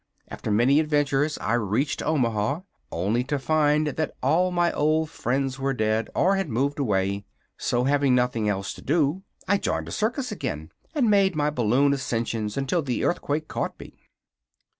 [0.29, 2.61] After many adventures I reached Omaha,
[2.91, 7.23] only to find that all my old friends were dead or had moved away.
[7.59, 11.93] So, having nothing else to do, I joined a circus again, and made my balloon
[11.93, 13.93] ascensions until the earthquake caught me."